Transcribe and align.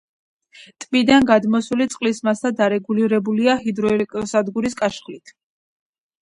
ტბიდან 0.85 1.27
გადმოსული 1.31 1.87
წყლის 1.95 2.21
მასა 2.29 2.51
დარეგულირებულია 2.61 3.55
ჰიდროელექტროსადგურის 3.67 4.79
კაშხლით. 4.83 5.37